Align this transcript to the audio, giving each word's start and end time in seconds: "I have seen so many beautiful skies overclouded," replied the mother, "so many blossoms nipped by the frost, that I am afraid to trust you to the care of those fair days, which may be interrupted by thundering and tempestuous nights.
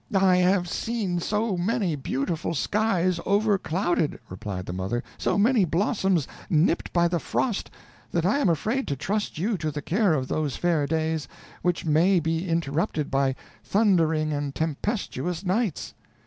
"I 0.19 0.37
have 0.37 0.67
seen 0.67 1.19
so 1.19 1.55
many 1.57 1.95
beautiful 1.95 2.55
skies 2.55 3.19
overclouded," 3.23 4.17
replied 4.29 4.65
the 4.65 4.73
mother, 4.73 5.03
"so 5.19 5.37
many 5.37 5.63
blossoms 5.63 6.27
nipped 6.49 6.91
by 6.91 7.07
the 7.07 7.19
frost, 7.19 7.69
that 8.11 8.25
I 8.25 8.39
am 8.39 8.49
afraid 8.49 8.87
to 8.87 8.95
trust 8.95 9.37
you 9.37 9.59
to 9.59 9.69
the 9.69 9.83
care 9.83 10.15
of 10.15 10.27
those 10.27 10.55
fair 10.55 10.87
days, 10.87 11.27
which 11.61 11.85
may 11.85 12.19
be 12.19 12.49
interrupted 12.49 13.11
by 13.11 13.35
thundering 13.63 14.33
and 14.33 14.55
tempestuous 14.55 15.45
nights. 15.45 15.93